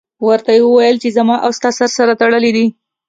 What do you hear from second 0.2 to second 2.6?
ورته یې وویل چې زما او ستا سر سره تړلی